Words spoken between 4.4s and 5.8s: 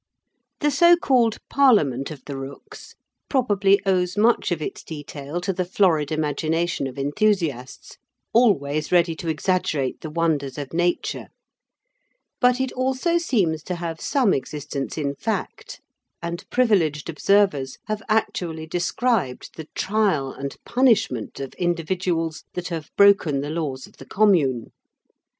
of its detail to the